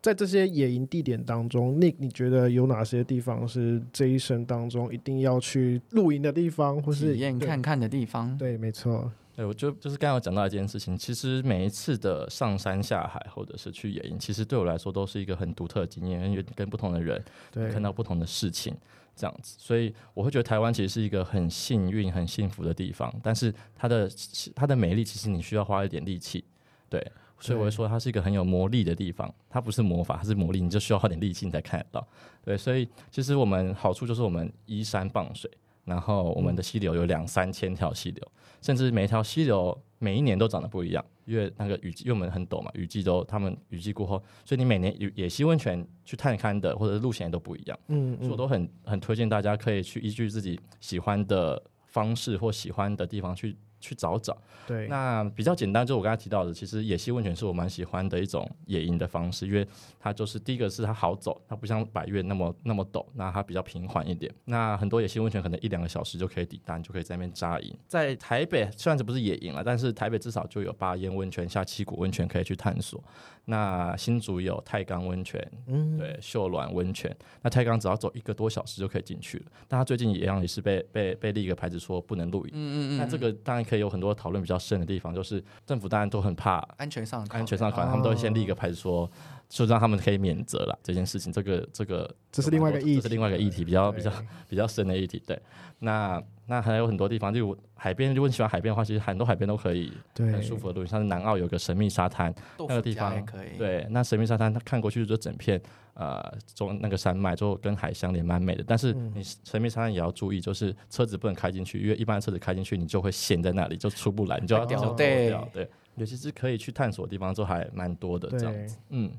[0.06, 8.38] 在这些野营地点当中，Nick，你觉得有哪些地方是这一生当中一定要去露营的地方，或是体验看看的地方？
[8.38, 9.10] 对，没错。
[9.34, 18.72] 对，我就就是刚刚讲到一件事情，其实每一次的上山下海或者是去野营，其实对我来说都是一个很独特的经验，因为跟不同的人对看到不同的事情，
[19.16, 24.08] 这样子，所以我会觉得台湾其实是一个很幸运、很幸福的地方，但是它的
[24.54, 26.44] 它的美丽，其实你需要花一点力气，
[26.88, 27.04] 对，
[27.38, 32.08] 所以我会说它是一个很有魔力的地方，它不是魔法，它是魔力，你就需要花点力气你才看得到，
[32.44, 35.50] 对，所以其实我们好处就是我们依山傍水。
[35.84, 47.78] 然后我们的溪流有两三千条溪流，甚至每一条溪流每一年都长得不一样，因为那个雨季，因为我们很陡嘛，雨季都他们雨季过后，所以你每年野野溪温泉去探勘的或者路线都不一样。
[47.86, 53.56] 嗯，所以我都很很推荐大家可以去依据自己喜欢的方式或喜欢的地方去。
[53.86, 59.66] 去找找，对，那比较简单，就我刚才提到的，其实野溪温泉是我蛮喜欢的一种野营的方式，因为
[60.00, 64.32] 它就是第一个是它好走，它不像百越那么那么陡，那它比较平缓一点。
[64.46, 67.72] 那很多野溪温泉可能一两个小时就可以抵达，你就可以在那边扎营。
[67.86, 73.02] 在台北虽然这不是野营了，但是台北至少就有八烟温泉、下七股温泉可以去探索。
[73.48, 77.16] 那新竹有太钢温泉，嗯，对，秀峦温泉。
[77.42, 82.52] 那太钢只要走一个多小时就可以进去了，但它最近一样也是被被被立一个牌子说不能露营。
[82.52, 82.98] 嗯嗯嗯。
[82.98, 89.10] 那这个当然可以有很多讨论比较深的地方，就是政府当然都很怕安全上安全上可能，他们都会先立一个牌子说，
[89.48, 91.32] 就让他们可以免责了这件事情。
[91.32, 94.12] 这个这个这是另外一个议题，这是另外一个议题，比较比较
[94.48, 95.22] 比较深的议题。
[95.26, 95.40] 对，
[95.78, 96.22] 那。
[96.48, 98.14] 那还有很多地方，就海边。
[98.14, 100.86] 如果你喜欢海边的话，其实很多海边都可以很舒服的露营。
[100.86, 103.58] 像是南澳有个神秘沙滩，那个地方可以。
[103.58, 105.60] 对，那神秘沙滩它看过去就整片
[105.94, 106.22] 呃
[106.54, 108.64] 中那个山脉，就跟海相连，蛮美的。
[108.66, 115.48] 但是你神秘沙滩也要注意，就是车子不能开进去，因为一般车子开进去，你就会陷在那里，就出不来，你就要掉掉。
[115.52, 118.78] 对，尤其是可以去探索的地方，就还蛮多的这样子。
[118.90, 119.10] 嗯。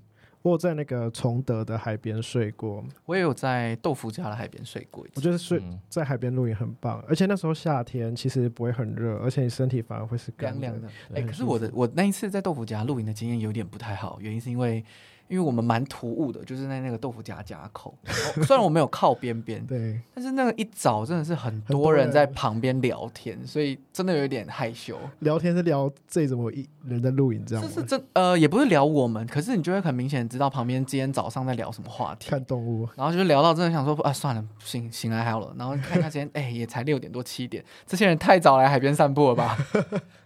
[0.50, 5.06] 我在那个崇德的海边睡过，我也有在豆腐家的海边睡过。
[5.16, 10.88] 我觉得睡在海边露营很棒，而且那时候夏天其实不会很热，而且你身体反而会是凉凉的。
[11.14, 14.84] 哎，可是我的我那一次在豆腐家露营的经验有点不太好，原因是因为。
[15.28, 17.94] 因为我们蛮突兀的，就是在那个豆腐夹夹口，
[18.46, 24.98] 虽然我没有靠边边，对，但是那个一早真的是很多人在旁边聊天，所以真的有一点害羞。
[25.20, 27.64] 聊天是聊这怎么一人在录影这样？
[27.64, 32.30] 这是真呃，也不是聊我们，可是你就会很明显知道旁边今天早上在聊什么话题。
[32.30, 35.54] 看动物，然后就聊到真的想说啊，算了，醒醒来好了。
[35.58, 39.58] 然后看一下今天，哎，也才六点多七点，这些人太早来海边散步了吧？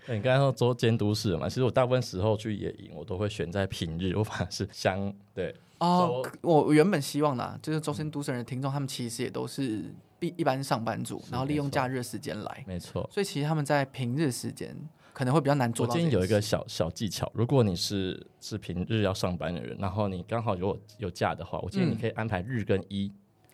[0.07, 6.25] 你刚才说做监督室嘛，其实我大部分时候去野营，我都会选在平日，我反而是相对哦。
[6.41, 13.07] 我原本希望呢，就是周深都市人的听众，他们其实也都是一一般上班族，然后利用假日时间来，没错。
[13.13, 14.75] 所以其实他们在平日时间
[15.13, 15.93] 可能会比较难做到。
[15.93, 23.11] 我建议有一个小小技巧，如果你是是平日要上班的人，然后你刚好有有假的话，我建议你可以安排日跟一。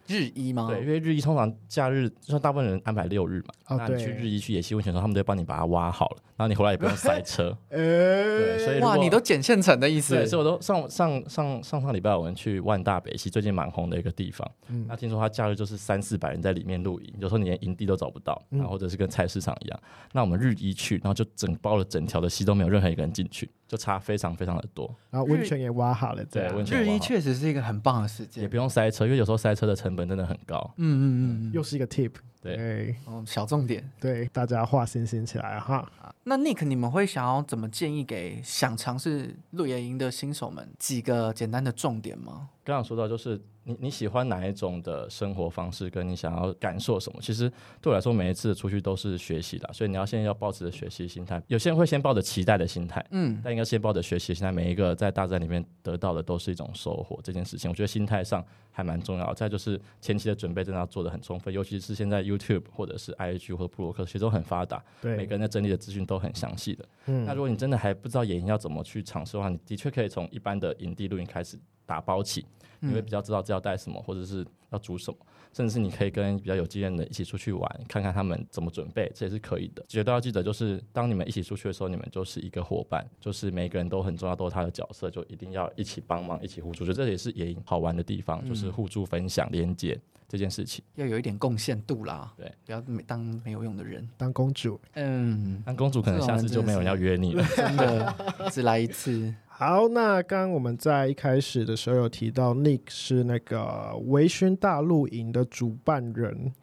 [0.08, 0.68] 日一吗？
[0.70, 3.78] 对，因为日一通常假日，就像大部分人安排六日嘛。
[3.78, 7.56] 那你去日一去野溪温泉的时候，他们都会帮你把它挖好了，然后你回来也不用塞车。
[7.70, 10.16] 对，所以哇，你都捡现成的意思。
[10.16, 14.50] 对，所以我都上上上上上礼拜我们去万大北溪，最近蛮红的一个地方。
[14.70, 14.86] 嗯。
[14.88, 19.80] 那听说他假日就是三四百人在里面露营，有时候你连营地都找不到，然后或者是跟菜市场一样。
[20.14, 23.50] 那我们日一去，然后就整包了整条的溪都没有任何一个人进去。
[23.68, 30.74] 就差非常非常的多，然后温泉也挖好了，对，温泉日一确实是一个很棒的时间，也不用塞车，因为有时候塞车的成本真的很高。
[30.78, 31.04] 嗯嗯
[31.50, 32.12] 嗯，又是一个 tip，
[32.56, 35.90] 对，嗯，小重点，对，大家画星星起来哈。
[36.24, 42.50] 那 Nick，你们会想要怎么建议给想尝试露营的新手们几个简单的重点吗？
[42.64, 43.42] 刚刚说到就是。
[43.70, 45.90] 你你喜欢哪一种的生活方式？
[45.90, 47.20] 跟你想要感受什么？
[47.22, 47.50] 其实
[47.82, 51.44] 对我来说，每一次出去都是学习的，所以你要现在要抱着学习心态。
[51.48, 54.54] 有些人会先抱着期待的心态，嗯，但应该先抱着学习心态。
[54.54, 57.20] 每一个在大自然里面得到的都是一种收获。
[57.22, 59.34] 这件事情，我觉得心态上还蛮重要。
[59.34, 66.86] 再就是前期的准备真的要做的很充分，尤其是现在 YouTube 或者是 IG 或者布洛克其实都很发达，对，每个人在整理的资讯都很详细的。
[67.08, 72.46] 嗯，那如果你真的还不知道野营要怎么去尝试的话，你的确可以从一般的营地露营开始打包起。
[72.80, 75.18] 你会比较知道要带什么，或者是要煮什么，
[75.54, 79.84] 甚至是你可以跟比较有经验的一起出去玩，看看他们怎么准备，这也是可以的。
[79.88, 86.84] 绝对要记得，就是当你们一起出去的时候，你们就是一个伙伴，就是每个人都很重要，都是他的角色，就一定要一起帮忙，一起互助。
[86.84, 92.34] 我觉得这也是野营好玩的地方，就是互助、分享、连接这件事情，要有一点贡献度啦。
[92.38, 94.80] 对，不要当没有用的人，当公主。
[94.94, 98.16] 嗯，当公主可能下次就没有人要约你了， 真的，
[98.52, 99.34] 只来一次。
[99.60, 106.54] 好，那刚刚我们在一开始的时候有提到，Nick 是那个微醺大露营的主办人。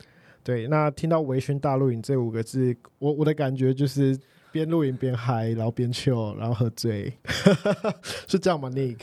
[0.45, 4.17] 对，那听到微醺大露营这五个字，我我的感觉就是
[4.53, 7.13] 边露营边嗨，然后边 chill，然后喝醉，
[8.29, 9.01] 是这样吗？Nick？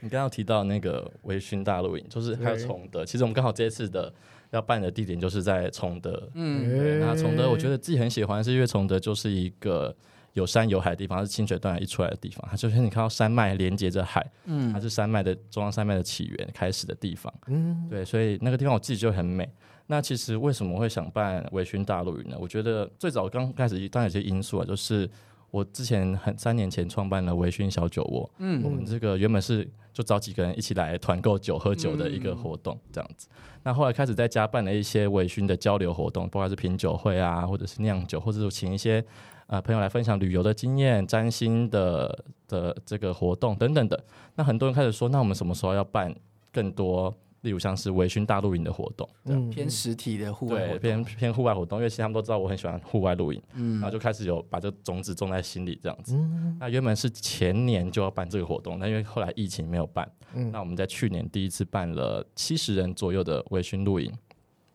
[0.00, 4.12] 你刚刚提到那个微醺大露营，就是还有崇德，其实我们刚好这一次的
[4.50, 6.28] 要办的地点就是在崇德。
[6.34, 9.96] 嗯，对，那崇德我觉得得自己很喜欢，是因为崇德就是一个
[10.36, 17.32] 有山有海的地方，它是清水断崖一出来的地方，它就是你看到山脉连接着海，嗯它是山脉的中央山脉的起源开始的地方。
[17.46, 19.48] 嗯对，所以那个地方我自己就很美。
[19.86, 22.36] 那其实为什么会想办微醺大陆营呢？
[22.38, 25.08] 我觉得最早刚开始当然有些因素啊，就是
[25.50, 33.28] 我之前很三年前创办了微醺小酒窝，嗯我嗯们这个原本是就找几个人一起来团购酒喝酒的一个活动，这样子。
[33.62, 39.02] 那后来开始在家办了一些微醺的交流活动，不管是品酒会啊，或者是酿酒，或者是请一些
[39.46, 44.04] 呃朋友来分享旅游的经验、占星的的这个活动等等的。
[44.34, 46.14] 那很多人开始说，那我们什么时候要办
[46.52, 47.14] 更多？
[47.42, 56.16] 例如像是微醺大露营的活动，嗯偏实体的户外活对，偏偏户外活动，因为其实他们都知道我很喜欢户外露营，嗯然后就开始有把这个种子种在心里这样子。
[56.16, 64.12] 嗯那原本是前年就要办这个活动，但因为后来疫情没有办，嗯那我们在去年第一次办了七十人左右的微醺露营，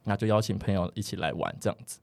[0.05, 1.99] 那就邀请朋友一起来玩这样子。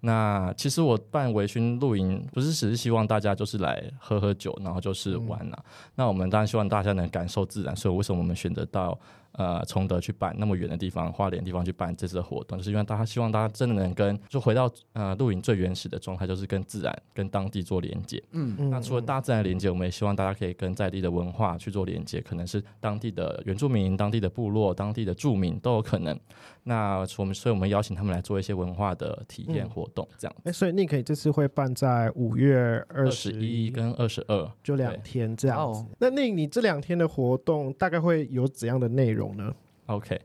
[0.00, 5.56] 那其实我办微醺露营，不是只是希望大家就是来喝喝酒，然后就是玩呐、
[5.94, 8.98] 那我们当然希望大家能感受自然，所以为什么我们选择到
[9.32, 18.22] 呃崇德去办那么远的地方，花莲地方去办这次的活动，就是因为大家希望大家真的能跟就回到呃露营最原始的状态，就是跟自然、跟当地做连接。
[18.32, 26.18] 嗯嗯那除了大自然连接，我们也希望大家可以跟在地的文化去做连接，可能是当地的原住民、当地的部落、当地的住民都有可能。
[26.62, 34.50] 那我们所以我们邀请他们来做一些文化的体验活动，这样哎，所以 Nick 这次会办在五月二二十十一跟二十二。
[34.62, 35.86] 就两天这样子哦。
[35.98, 39.54] 那 Nick 你这两天的活动大概会有怎样的内容呢
[39.86, 40.20] ？OK，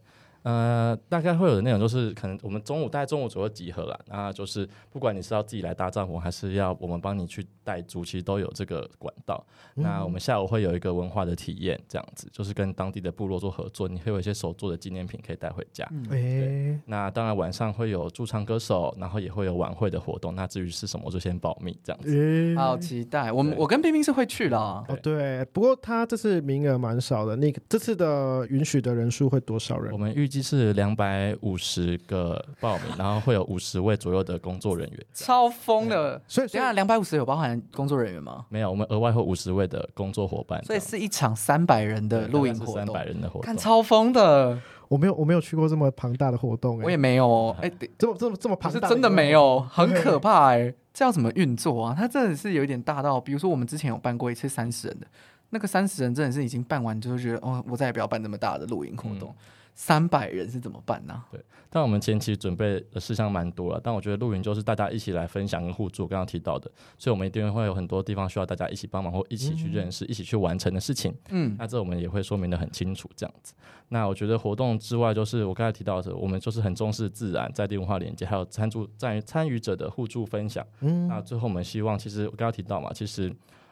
[0.45, 9.43] 呃，大概会有的内容就是，可能我们中午大概中午左右集合了，那就是不管你是要自己来搭帐篷，还是要我们帮你去带租，其实都有这个管道。
[9.73, 15.83] 那我们下午会有一个文化的体验，这样子就是跟当地的部落做合作，你会有一些手做的纪念品可以带回家。
[16.11, 20.35] 哎，那当然晚上会有驻唱歌手，然后也会有晚会的活动。
[20.35, 22.15] 那至于是什么，我就先保密这样子。
[22.15, 23.31] 哎好期待。
[23.31, 27.35] 我们我跟冰冰是会去的啊，哦，对，不过他这次名额蛮少的。
[27.35, 29.97] 那个这次的允许的人数会多少人我？
[29.97, 35.05] 们预计是两百五十个报名，然后会有五十位左右的工作人员。
[35.13, 36.21] 超疯的。
[36.27, 38.45] 所以，等一下两百五十有包含工作人员吗？
[38.49, 43.41] 没有，我们额外会五十位的工作伙伴，所以是一场三百人的露营活动三百，人的活动。
[43.41, 44.59] 看超疯的。
[44.87, 49.31] 我没有我没有去过这么庞大的活动，哎，我也没有哦，哎，对 这么这么这么庞大，是真的没。
[49.31, 51.95] 有，很可怕哎、这要怎么运作啊？
[51.97, 55.07] 它真的是有一点大到，比如说我们之前有办过一次三十人的，
[55.49, 59.33] 那个三十人真的是已经办完之后觉得，哦，我再也不要办这么大的露营活动。
[59.75, 71.13] 三百、人是怎么办呢、对但我们前期准备的事项蛮多了，但我觉得露营就是大家一起来分享跟互助，刚刚提到的，所以我们一定会有很多地方需要大家一起帮忙或一起去认识、一起去完成的事情。
[71.29, 73.53] 嗯，那这我们也会说明的很清楚，这样子。
[73.89, 80.65] 那我觉得活动之外，就是我刚才提到的，我们就是很重视自然在地文化连接，还有参助参与参与者的互助分享。
[80.79, 83.29] 嗯那最后我们希望，其实我刚刚提到嘛，其实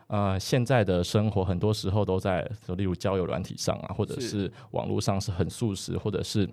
[0.07, 6.49] 呃现在的生活很多时候都在，就例如交友软体上啊，或者是是网络上是很速食，或者是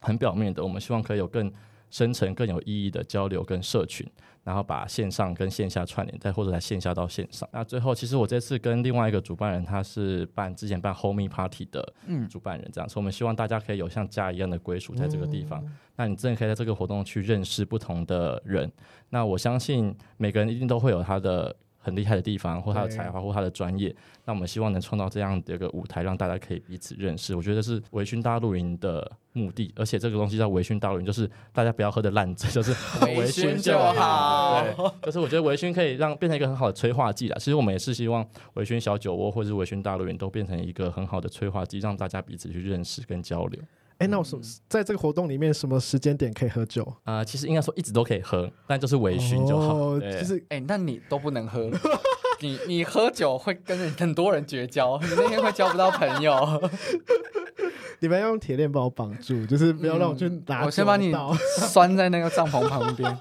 [0.00, 0.62] 很表面的。
[0.62, 1.52] 我们希望可以有更
[1.90, 4.06] 深层、更有意义的交流跟社群。
[4.44, 7.46] 然后把线上跟线下串联，再或者在线下到线上。
[7.52, 15.62] 那最后，其实我这次跟另外一个主办人，他是办之前办 Homey Party 的嗯主办人，这样，所以我们希望大家可以有像家一样的归属在这个地方。
[15.96, 18.72] 那你真的可以在这个活动去认识不同的人。
[19.10, 21.54] 那我相信每个人一定都会有他的
[21.88, 23.94] 很厉害的地方，或他的才华，或他的专业。
[24.24, 27.34] 那我们希望能创造这样的一个舞台，让大家可以彼此认识。
[27.34, 32.70] 我觉得是微醺大露营的目的，而且这个东西叫微醺大露营，就是大家不要喝的烂醉， 就是
[33.16, 34.74] 微醺就好对，
[35.06, 37.36] 就是我觉得微醺可以让变成一个很好的催化剂啦。
[37.38, 43.60] 其实我们也是希望微醺小酒窝或者是微醺大露营都变成一个很好的催化剂，让大家彼此去认识跟交流。
[43.98, 46.86] 哎，那我什在这个活动里面什么时间点可以喝酒？
[47.04, 49.74] 啊、其实应该说一直都可以喝，但就是微醺就好。
[49.74, 51.68] 哦对就是哎、那你都不能喝，
[52.40, 56.70] 你你喝酒会跟很多人绝交，你那天会交不到朋友。
[58.00, 61.12] 你们要用铁链把我绑住，就是不要让我去拿嗯我先把你
[61.68, 63.18] 拴在那个帐篷旁边，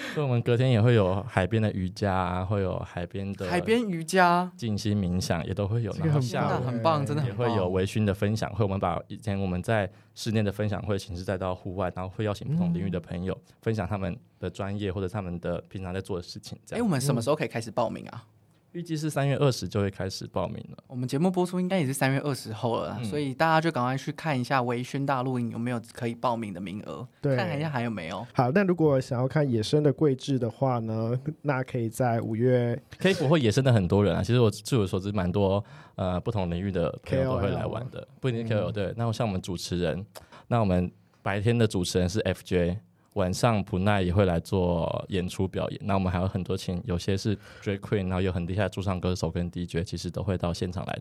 [0.14, 5.92] 所以我们隔天也会有海边的瑜伽、啊，会有海边的海边瑜伽，静心冥想，也都会有。
[5.92, 7.50] 这个很棒很棒，真的也很棒。
[7.50, 16.58] 会有微醺的分享会，我们把以前我们在室内的分享会形式带到户外，然后会邀请不同领域的朋友、分享他们的专业或者他们的平常在做的事情。
[16.64, 18.24] 这哎、欸，我们什么时候可以开始报名啊？
[18.72, 20.84] 预计是三月二十就会开始报名了。
[20.86, 23.04] 我们节目播出应该也是三月二十后了啦，嗯。
[23.04, 27.36] 所以大家就赶快去看一下微宣大露营有没有可以报名的名额，对。
[27.36, 28.26] 看一下还有没有。
[28.32, 35.64] 好，那如果想要看野生的桂枝的话呢，那可以在五月 K 服会野生的很多人啊，其实我据我所知，蛮多
[35.96, 40.06] 呃不同领域的朋友都会来玩的，不一定是 KOL、对，那像我们主持人，
[40.46, 40.90] 那我们
[41.22, 42.76] 白天的主持人是 FJ，
[43.14, 45.80] 晚上普奈也会来做演出表演。
[45.84, 50.98] 那我们还有很多请，有些是 Drag Queen，然后有很厉害的驻唱歌手跟 DJ，其实都会到现场来，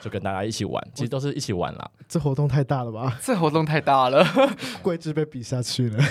[0.00, 1.90] 就跟大家一起玩，其实都是一起玩啦。
[2.08, 3.18] 这活动太大了吧？
[3.22, 4.24] 这活动太大了，
[4.82, 6.04] 桂枝被比下去了。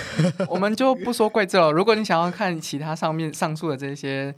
[0.48, 1.72] 我们就不说桂枝了。
[1.72, 4.34] 如果你想要看其他上面上述的这些。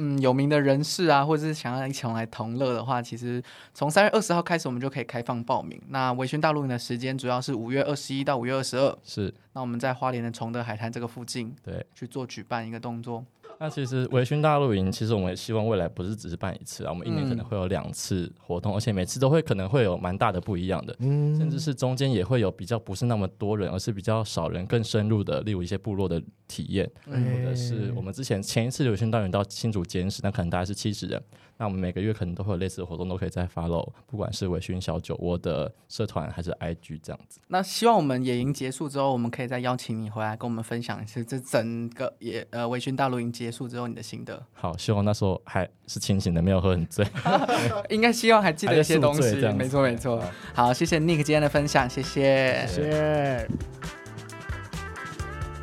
[0.00, 3.42] 嗯，有名的人士啊，或者是想要一起来同乐的话，其实
[3.74, 5.80] 从三月二十号开始，我们就可以开放报名。
[5.88, 8.96] 那维宣大陆营的时间主要是五月二十一到五月二十二。
[9.02, 11.84] 是那我们在花莲的崇德海滩这个附近对。
[11.94, 13.24] 去做举办一个动作。
[13.60, 20.94] 那其实微醺大露营，其实我们也希望未来不是只是办一次啊，我们一年可能嗯会有两次活动，而且每次都会可能会有蛮大的不一样的。
[21.00, 31.20] 嗯甚至是中间也会有比较不是那么多人，而是比较少人、更深入的，例如一些部落的体验，嗯或者是我们之前前一次流训导员到新竹监视，那可能大概是七十人，
[31.60, 37.40] 那我们每个月可能都会有类似的活动，都可以再 follow，不管是微醺小酒窝的社团还是 IG 这样子。
[37.48, 44.40] 那希望我们野营结束之后，我们可以再邀请你回来跟我们分享一次这整个野呃微醺大露营结束之后你的心得。
[44.52, 47.04] 好，希望那时候还是清醒的，没有喝很醉。
[47.90, 50.22] 应该希望还记得一些东西没错没错。
[50.54, 52.64] 好，谢谢 Nick 今天的分享，谢谢。
[52.68, 53.48] 谢谢。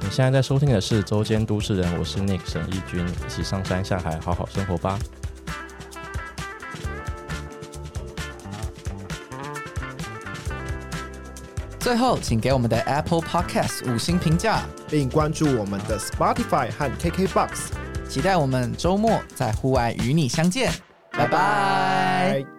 [0.01, 4.99] 你现在在收听的是《周间都市人》，我是 Nick 沈义军，一起上山下海，好好生活吧。
[11.85, 17.49] 最后，请给我们的 Apple Podcast 五星评价，并关注我们的 Spotify 和 KKBox。
[18.09, 20.71] 期待我们周末在户外与你相见，
[21.11, 22.43] 拜拜。
[22.43, 22.54] 拜